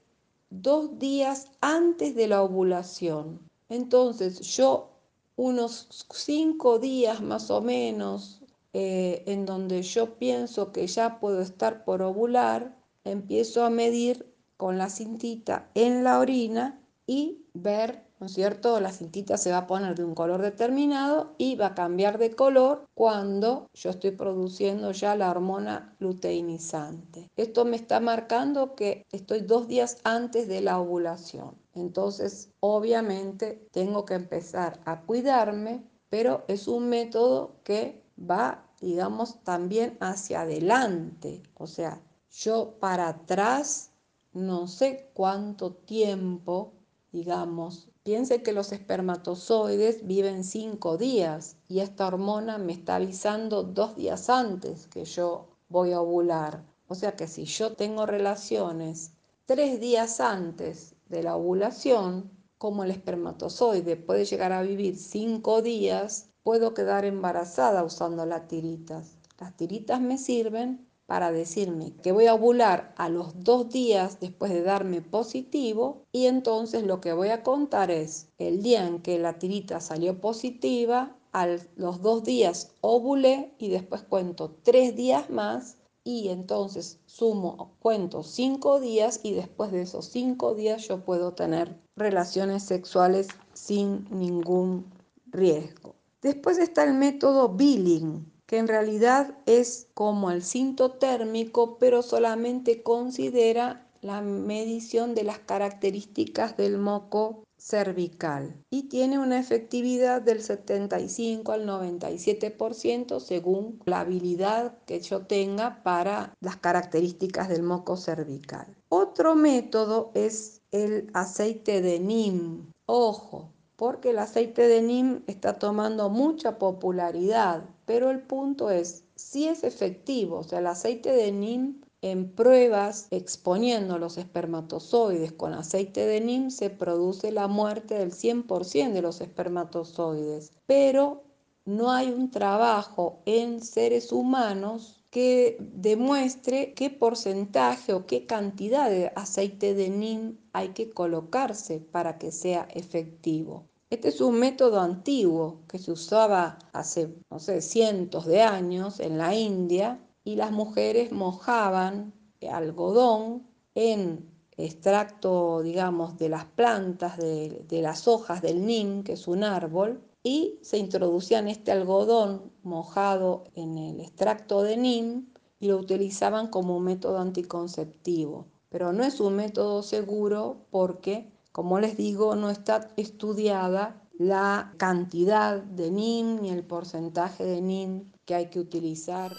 dos 0.49 0.97
días 0.99 1.51
antes 1.59 2.15
de 2.15 2.27
la 2.27 2.41
ovulación. 2.41 3.41
Entonces 3.67 4.39
yo 4.39 4.89
unos 5.35 6.05
cinco 6.13 6.79
días 6.79 7.21
más 7.21 7.51
o 7.51 7.59
menos 7.59 8.41
eh, 8.71 9.23
en 9.25 9.45
donde 9.45 9.81
yo 9.81 10.17
pienso 10.17 10.71
que 10.71 10.87
ya 10.87 11.19
puedo 11.19 11.41
estar 11.41 11.83
por 11.83 12.01
ovular, 12.01 12.73
empiezo 13.03 13.65
a 13.65 13.69
medir 13.69 14.33
con 14.55 14.77
la 14.77 14.89
cintita 14.89 15.69
en 15.75 16.05
la 16.05 16.19
orina 16.19 16.79
y 17.05 17.43
ver 17.53 18.06
¿no 18.19 18.25
es 18.27 18.33
cierto? 18.33 18.79
La 18.79 18.91
cintita 18.91 19.37
se 19.37 19.51
va 19.51 19.59
a 19.59 19.67
poner 19.67 19.95
de 19.95 20.03
un 20.03 20.15
color 20.15 20.41
determinado 20.41 21.33
y 21.37 21.55
va 21.55 21.67
a 21.67 21.75
cambiar 21.75 22.17
de 22.17 22.35
color 22.35 22.87
cuando 22.93 23.69
yo 23.73 23.89
estoy 23.89 24.11
produciendo 24.11 24.91
ya 24.91 25.15
la 25.15 25.29
hormona 25.29 25.95
luteinizante. 25.99 27.29
Esto 27.35 27.65
me 27.65 27.75
está 27.75 27.99
marcando 27.99 28.75
que 28.75 29.05
estoy 29.11 29.41
dos 29.41 29.67
días 29.67 29.97
antes 30.03 30.47
de 30.47 30.61
la 30.61 30.79
ovulación. 30.79 31.55
Entonces, 31.75 32.49
obviamente, 32.59 33.67
tengo 33.71 34.05
que 34.05 34.15
empezar 34.15 34.79
a 34.85 35.01
cuidarme, 35.01 35.83
pero 36.09 36.43
es 36.47 36.67
un 36.67 36.89
método 36.89 37.55
que 37.63 38.03
va, 38.19 38.65
digamos, 38.81 39.43
también 39.43 39.97
hacia 39.99 40.41
adelante. 40.41 41.43
O 41.53 41.67
sea, 41.67 42.01
yo 42.31 42.75
para 42.79 43.09
atrás 43.09 43.91
no 44.33 44.67
sé 44.67 45.09
cuánto 45.13 45.73
tiempo, 45.73 46.73
digamos, 47.11 47.89
Piense 48.07 48.41
que 48.41 48.53
los 48.53 48.71
espermatozoides 48.71 50.07
viven 50.07 50.45
cinco 50.45 50.97
días 50.97 51.57
y 51.67 51.81
esta 51.81 52.07
hormona 52.07 52.57
me 52.57 52.71
está 52.71 52.95
avisando 52.95 53.63
dos 53.63 53.97
días 53.97 54.29
antes 54.29 54.87
que 54.87 55.03
yo 55.03 55.49
voy 55.67 55.91
a 55.91 55.99
ovular. 55.99 56.63
O 56.87 56.95
sea 56.95 57.17
que 57.17 57.27
si 57.27 57.43
yo 57.43 57.73
tengo 57.73 58.05
relaciones 58.05 59.11
tres 59.45 59.81
días 59.81 60.21
antes 60.21 60.95
de 61.09 61.21
la 61.21 61.35
ovulación, 61.35 62.31
como 62.57 62.85
el 62.85 62.91
espermatozoide 62.91 63.97
puede 63.97 64.23
llegar 64.23 64.53
a 64.53 64.61
vivir 64.61 64.95
cinco 64.95 65.61
días, 65.61 66.29
puedo 66.43 66.73
quedar 66.73 67.03
embarazada 67.03 67.83
usando 67.83 68.25
las 68.25 68.47
tiritas. 68.47 69.17
Las 69.37 69.57
tiritas 69.57 69.99
me 69.99 70.17
sirven 70.17 70.86
para 71.07 71.31
decirme 71.31 71.93
que 72.03 72.11
voy 72.11 72.27
a 72.27 72.35
ovular 72.35 72.93
a 72.97 73.09
los 73.09 73.43
dos 73.43 73.69
días 73.69 74.19
después 74.19 74.51
de 74.51 74.61
darme 74.61 75.01
positivo 75.01 76.03
y 76.11 76.27
entonces 76.27 76.83
lo 76.83 77.01
que 77.01 77.13
voy 77.13 77.29
a 77.29 77.43
contar 77.43 77.89
es 77.89 78.27
el 78.37 78.61
día 78.61 78.85
en 78.85 79.01
que 79.01 79.17
la 79.17 79.39
tirita 79.39 79.79
salió 79.79 80.19
positiva, 80.21 81.15
a 81.31 81.47
los 81.75 82.01
dos 82.01 82.23
días 82.23 82.71
ovulé 82.81 83.53
y 83.57 83.69
después 83.69 84.03
cuento 84.03 84.55
tres 84.63 84.95
días 84.95 85.29
más 85.29 85.77
y 86.03 86.29
entonces 86.29 86.99
sumo, 87.05 87.75
cuento 87.79 88.23
cinco 88.23 88.79
días 88.79 89.19
y 89.23 89.33
después 89.33 89.71
de 89.71 89.81
esos 89.81 90.05
cinco 90.05 90.55
días 90.55 90.87
yo 90.87 91.03
puedo 91.03 91.33
tener 91.33 91.75
relaciones 91.95 92.63
sexuales 92.63 93.27
sin 93.53 94.07
ningún 94.09 94.85
riesgo. 95.25 95.95
Después 96.21 96.57
está 96.57 96.83
el 96.83 96.93
método 96.93 97.49
Billing, 97.49 98.25
que 98.47 98.57
en 98.57 98.67
realidad 98.67 99.35
es 99.45 99.87
como 99.93 100.31
el 100.31 100.41
cinto 100.41 100.91
térmico, 100.93 101.77
pero 101.77 102.01
solamente 102.01 102.81
considera 102.81 103.87
la 104.01 104.21
medición 104.21 105.13
de 105.13 105.23
las 105.23 105.39
características 105.39 106.55
del 106.57 106.77
moco 106.77 107.43
cervical 107.57 108.55
y 108.69 108.83
tiene 108.83 109.19
una 109.19 109.39
efectividad 109.39 110.21
del 110.21 110.41
75 110.41 111.51
al 111.51 111.67
97% 111.67 113.19
según 113.19 113.81
la 113.85 114.01
habilidad 114.01 114.77
que 114.85 115.01
yo 115.01 115.25
tenga 115.25 115.83
para 115.83 116.33
las 116.39 116.55
características 116.55 117.49
del 117.49 117.63
moco 117.63 117.97
cervical. 117.97 118.67
Otro 118.89 119.35
método 119.35 120.11
es 120.13 120.61
el 120.71 121.09
aceite 121.13 121.81
de 121.81 121.99
NIM. 121.99 122.71
Ojo, 122.85 123.51
porque 123.75 124.11
el 124.11 124.19
aceite 124.19 124.67
de 124.67 124.81
NIM 124.81 125.23
está 125.27 125.59
tomando 125.59 126.09
mucha 126.09 126.57
popularidad, 126.57 127.63
pero 127.87 128.11
el 128.11 128.21
punto 128.21 128.69
es 128.69 129.05
si 129.15 129.47
es 129.47 129.63
efectivo, 129.63 130.39
o 130.39 130.43
sea, 130.43 130.59
el 130.59 130.67
aceite 130.67 131.11
de 131.11 131.31
NIM 131.31 131.81
en 132.01 132.29
pruebas 132.29 133.07
exponiendo 133.09 133.97
los 133.97 134.17
espermatozoides 134.17 135.31
con 135.31 135.53
aceite 135.53 136.05
de 136.05 136.19
NIM 136.19 136.51
se 136.51 136.69
produce 136.69 137.31
la 137.31 137.47
muerte 137.47 137.95
del 137.95 138.11
100% 138.11 138.91
de 138.91 139.01
los 139.01 139.21
espermatozoides, 139.21 140.51
pero 140.65 141.23
no 141.63 141.91
hay 141.91 142.09
un 142.09 142.29
trabajo 142.29 143.21
en 143.25 143.61
seres 143.61 144.11
humanos 144.11 145.01
que 145.09 145.57
demuestre 145.59 146.73
qué 146.73 146.89
porcentaje 146.89 147.93
o 147.93 148.05
qué 148.05 148.25
cantidad 148.25 148.89
de 148.89 149.13
aceite 149.15 149.73
de 149.73 149.89
NIM 149.89 150.37
hay 150.51 150.69
que 150.69 150.89
colocarse 150.89 151.79
para 151.79 152.17
que 152.17 152.33
sea 152.33 152.67
efectivo. 152.73 153.65
Este 153.89 154.09
es 154.09 154.19
un 154.19 154.37
método 154.37 154.81
antiguo 154.81 155.61
que 155.67 155.79
se 155.79 155.93
usaba 155.93 156.59
hace, 156.73 157.15
no 157.29 157.39
sé, 157.39 157.61
cientos 157.61 158.25
de 158.25 158.41
años 158.41 158.99
en 158.99 159.17
la 159.17 159.33
India 159.33 160.05
y 160.25 160.35
las 160.35 160.51
mujeres 160.51 161.13
mojaban 161.13 162.13
algodón 162.51 163.47
en 163.75 164.29
extracto, 164.57 165.61
digamos, 165.61 166.17
de 166.17 166.29
las 166.29 166.45
plantas, 166.45 167.17
de, 167.17 167.63
de 167.67 167.81
las 167.81 168.07
hojas 168.07 168.41
del 168.41 168.65
nim, 168.65 169.03
que 169.03 169.13
es 169.13 169.27
un 169.27 169.43
árbol, 169.43 170.01
y 170.21 170.59
se 170.61 170.77
introducían 170.77 171.47
este 171.47 171.71
algodón 171.71 172.51
mojado 172.63 173.45
en 173.55 173.77
el 173.77 174.01
extracto 174.01 174.63
de 174.63 174.75
nim 174.75 175.27
y 175.59 175.67
lo 175.67 175.77
utilizaban 175.77 176.47
como 176.47 176.75
un 176.75 176.83
método 176.83 177.19
anticonceptivo. 177.19 178.47
Pero 178.69 178.91
no 178.91 179.05
es 179.05 179.21
un 179.21 179.37
método 179.37 179.81
seguro 179.81 180.65
porque, 180.71 181.31
como 181.57 181.79
les 181.79 181.97
digo, 181.97 182.35
no 182.35 182.51
está 182.51 182.87
estudiada 182.97 183.99
la 184.19 184.75
cantidad 184.77 185.59
de 185.59 185.89
NIM 185.89 186.39
ni 186.39 186.51
el 186.51 186.63
porcentaje 186.63 187.43
de 187.45 187.61
NIM 187.61 188.11
que 188.25 188.35
hay 188.35 188.51
que 188.51 188.59
utilizar. 188.59 189.35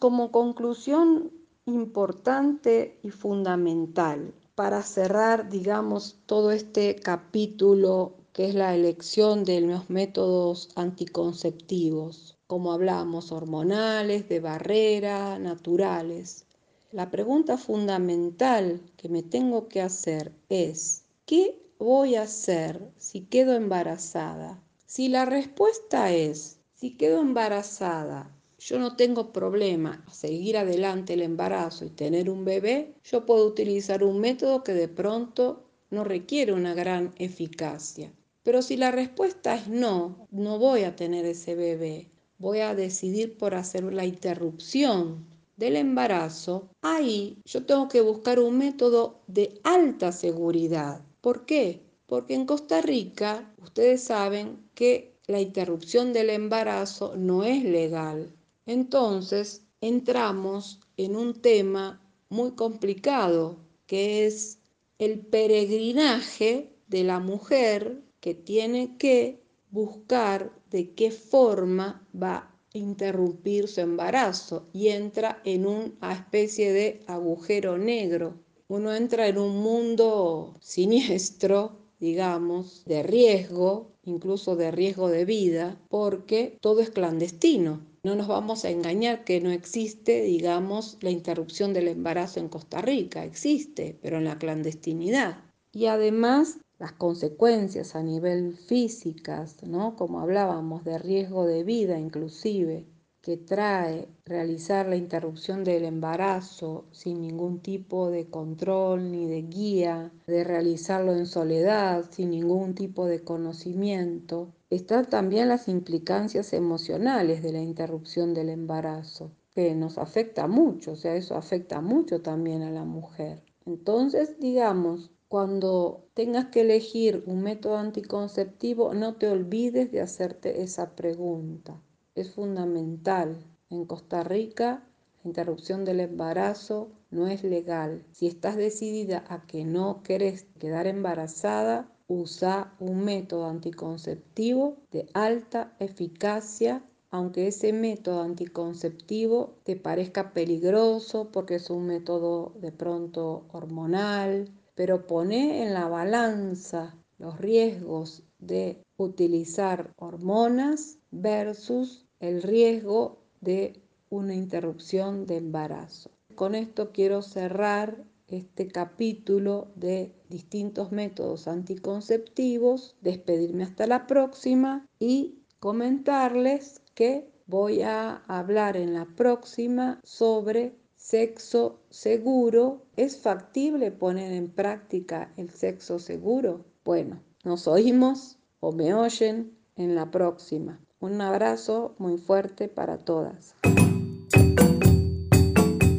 Como 0.00 0.32
conclusión 0.32 1.30
importante 1.64 2.98
y 3.04 3.10
fundamental, 3.10 4.34
para 4.56 4.82
cerrar, 4.82 5.48
digamos, 5.48 6.18
todo 6.26 6.50
este 6.50 6.96
capítulo 6.96 8.16
que 8.32 8.48
es 8.48 8.56
la 8.56 8.74
elección 8.74 9.44
de 9.44 9.60
los 9.60 9.90
métodos 9.90 10.70
anticonceptivos, 10.74 12.35
como 12.46 12.72
hablamos, 12.72 13.32
hormonales, 13.32 14.28
de 14.28 14.40
barrera, 14.40 15.38
naturales. 15.38 16.46
La 16.92 17.10
pregunta 17.10 17.58
fundamental 17.58 18.80
que 18.96 19.08
me 19.08 19.22
tengo 19.22 19.68
que 19.68 19.82
hacer 19.82 20.32
es, 20.48 21.04
¿qué 21.24 21.60
voy 21.78 22.14
a 22.14 22.22
hacer 22.22 22.92
si 22.98 23.22
quedo 23.22 23.54
embarazada? 23.54 24.62
Si 24.86 25.08
la 25.08 25.24
respuesta 25.24 26.12
es, 26.12 26.60
si 26.74 26.96
quedo 26.96 27.20
embarazada 27.20 28.36
yo 28.58 28.78
no 28.78 28.96
tengo 28.96 29.32
problema 29.32 30.02
a 30.06 30.12
seguir 30.12 30.56
adelante 30.56 31.12
el 31.12 31.22
embarazo 31.22 31.84
y 31.84 31.90
tener 31.90 32.30
un 32.30 32.44
bebé, 32.44 32.94
yo 33.04 33.26
puedo 33.26 33.46
utilizar 33.46 34.02
un 34.02 34.18
método 34.18 34.64
que 34.64 34.72
de 34.72 34.88
pronto 34.88 35.64
no 35.90 36.04
requiere 36.04 36.52
una 36.52 36.74
gran 36.74 37.14
eficacia. 37.16 38.12
Pero 38.42 38.62
si 38.62 38.76
la 38.76 38.90
respuesta 38.90 39.54
es 39.54 39.68
no, 39.68 40.26
no 40.30 40.58
voy 40.58 40.84
a 40.84 40.96
tener 40.96 41.26
ese 41.26 41.54
bebé, 41.54 42.10
voy 42.38 42.60
a 42.60 42.74
decidir 42.74 43.36
por 43.38 43.54
hacer 43.54 43.84
la 43.92 44.04
interrupción 44.04 45.26
del 45.56 45.76
embarazo, 45.76 46.68
ahí 46.82 47.38
yo 47.44 47.64
tengo 47.64 47.88
que 47.88 48.00
buscar 48.00 48.38
un 48.38 48.58
método 48.58 49.20
de 49.26 49.58
alta 49.64 50.12
seguridad. 50.12 51.02
¿Por 51.20 51.46
qué? 51.46 51.82
Porque 52.06 52.34
en 52.34 52.46
Costa 52.46 52.82
Rica 52.82 53.52
ustedes 53.62 54.02
saben 54.02 54.58
que 54.74 55.16
la 55.26 55.40
interrupción 55.40 56.12
del 56.12 56.30
embarazo 56.30 57.16
no 57.16 57.42
es 57.42 57.64
legal. 57.64 58.32
Entonces 58.66 59.62
entramos 59.80 60.80
en 60.96 61.16
un 61.16 61.34
tema 61.34 62.00
muy 62.28 62.52
complicado, 62.52 63.56
que 63.86 64.26
es 64.26 64.58
el 64.98 65.20
peregrinaje 65.20 66.76
de 66.86 67.04
la 67.04 67.18
mujer 67.18 68.02
que 68.20 68.34
tiene 68.34 68.96
que 68.98 69.42
buscar 69.70 70.52
de 70.70 70.94
qué 70.94 71.10
forma 71.10 72.06
va 72.14 72.36
a 72.36 72.50
interrumpir 72.72 73.68
su 73.68 73.80
embarazo 73.80 74.68
y 74.72 74.88
entra 74.88 75.40
en 75.44 75.66
una 75.66 76.12
especie 76.12 76.72
de 76.72 77.02
agujero 77.06 77.78
negro. 77.78 78.34
Uno 78.68 78.94
entra 78.94 79.28
en 79.28 79.38
un 79.38 79.56
mundo 79.58 80.56
siniestro, 80.60 81.78
digamos, 81.98 82.84
de 82.84 83.02
riesgo 83.02 83.96
incluso 84.06 84.56
de 84.56 84.70
riesgo 84.70 85.08
de 85.08 85.24
vida, 85.24 85.78
porque 85.88 86.56
todo 86.60 86.80
es 86.80 86.90
clandestino. 86.90 87.84
No 88.04 88.14
nos 88.14 88.28
vamos 88.28 88.64
a 88.64 88.70
engañar 88.70 89.24
que 89.24 89.40
no 89.40 89.50
existe, 89.50 90.22
digamos, 90.22 90.96
la 91.00 91.10
interrupción 91.10 91.74
del 91.74 91.88
embarazo 91.88 92.40
en 92.40 92.48
Costa 92.48 92.80
Rica. 92.80 93.24
Existe, 93.24 93.98
pero 94.00 94.18
en 94.18 94.24
la 94.24 94.38
clandestinidad. 94.38 95.42
Y 95.72 95.86
además 95.86 96.58
las 96.78 96.92
consecuencias 96.92 97.96
a 97.96 98.02
nivel 98.02 98.54
físicas, 98.56 99.62
¿no? 99.64 99.96
Como 99.96 100.20
hablábamos 100.20 100.84
de 100.84 100.98
riesgo 100.98 101.46
de 101.46 101.64
vida 101.64 101.98
inclusive, 101.98 102.86
que 103.26 103.36
trae 103.36 104.08
realizar 104.24 104.86
la 104.86 104.94
interrupción 104.94 105.64
del 105.64 105.84
embarazo 105.84 106.84
sin 106.92 107.22
ningún 107.22 107.60
tipo 107.60 108.08
de 108.08 108.30
control 108.30 109.10
ni 109.10 109.26
de 109.26 109.42
guía, 109.42 110.12
de 110.28 110.44
realizarlo 110.44 111.12
en 111.12 111.26
soledad, 111.26 112.04
sin 112.10 112.30
ningún 112.30 112.76
tipo 112.76 113.06
de 113.06 113.24
conocimiento, 113.24 114.54
están 114.70 115.06
también 115.06 115.48
las 115.48 115.66
implicancias 115.66 116.52
emocionales 116.52 117.42
de 117.42 117.52
la 117.52 117.62
interrupción 117.62 118.32
del 118.32 118.48
embarazo, 118.48 119.32
que 119.50 119.74
nos 119.74 119.98
afecta 119.98 120.46
mucho, 120.46 120.92
o 120.92 120.96
sea, 120.96 121.16
eso 121.16 121.34
afecta 121.34 121.80
mucho 121.80 122.22
también 122.22 122.62
a 122.62 122.70
la 122.70 122.84
mujer. 122.84 123.42
Entonces, 123.64 124.38
digamos, 124.38 125.10
cuando 125.28 126.06
tengas 126.14 126.46
que 126.46 126.60
elegir 126.62 127.24
un 127.26 127.42
método 127.42 127.76
anticonceptivo, 127.76 128.94
no 128.94 129.14
te 129.16 129.28
olvides 129.28 129.90
de 129.92 130.00
hacerte 130.00 130.62
esa 130.62 130.94
pregunta 130.94 131.80
es 132.16 132.32
fundamental. 132.32 133.44
En 133.68 133.84
Costa 133.84 134.24
Rica, 134.24 134.82
la 135.22 135.28
interrupción 135.28 135.84
del 135.84 136.00
embarazo 136.00 136.88
no 137.10 137.28
es 137.28 137.44
legal. 137.44 138.04
Si 138.12 138.26
estás 138.26 138.56
decidida 138.56 139.24
a 139.28 139.46
que 139.46 139.64
no 139.64 140.02
querés 140.02 140.46
quedar 140.58 140.86
embarazada, 140.86 141.92
usa 142.08 142.74
un 142.80 143.04
método 143.04 143.46
anticonceptivo 143.46 144.76
de 144.90 145.06
alta 145.12 145.76
eficacia 145.78 146.82
aunque 147.10 147.46
ese 147.46 147.72
método 147.72 148.20
anticonceptivo 148.22 149.54
te 149.62 149.76
parezca 149.76 150.32
peligroso 150.32 151.30
porque 151.32 151.54
es 151.54 151.70
un 151.70 151.86
método 151.86 152.52
de 152.60 152.72
pronto 152.72 153.46
hormonal, 153.52 154.50
pero 154.76 155.06
pone 155.06 155.64
en 155.64 155.74
la 155.74 155.88
balanza 155.88 156.96
los 157.18 157.38
riesgos 157.38 158.22
de 158.38 158.84
utilizar 158.96 159.92
hormonas 159.96 160.98
versus 161.10 162.06
el 162.20 162.42
riesgo 162.42 163.18
de 163.40 163.82
una 164.10 164.34
interrupción 164.34 165.26
de 165.26 165.38
embarazo. 165.38 166.10
Con 166.34 166.54
esto 166.54 166.92
quiero 166.92 167.22
cerrar 167.22 168.04
este 168.28 168.68
capítulo 168.68 169.68
de 169.76 170.14
distintos 170.28 170.92
métodos 170.92 171.48
anticonceptivos, 171.48 172.96
despedirme 173.00 173.64
hasta 173.64 173.86
la 173.86 174.06
próxima 174.06 174.86
y 174.98 175.38
comentarles 175.58 176.82
que 176.94 177.30
voy 177.46 177.82
a 177.82 178.16
hablar 178.26 178.76
en 178.76 178.94
la 178.94 179.06
próxima 179.06 180.00
sobre 180.02 180.76
sexo 181.06 181.78
seguro. 181.88 182.82
¿Es 182.96 183.18
factible 183.18 183.92
poner 183.92 184.32
en 184.32 184.48
práctica 184.48 185.32
el 185.36 185.50
sexo 185.50 186.00
seguro? 186.00 186.64
Bueno, 186.84 187.22
nos 187.44 187.68
oímos 187.68 188.38
o 188.58 188.72
me 188.72 188.92
oyen 188.92 189.56
en 189.76 189.94
la 189.94 190.10
próxima. 190.10 190.80
Un 190.98 191.20
abrazo 191.20 191.94
muy 191.98 192.18
fuerte 192.18 192.68
para 192.68 192.98
todas. 192.98 193.54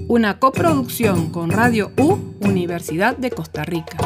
Una 0.09 0.39
coproducción 0.39 1.31
con 1.31 1.51
Radio 1.51 1.91
U, 1.97 2.17
Universidad 2.41 3.15
de 3.15 3.31
Costa 3.31 3.63
Rica. 3.63 3.97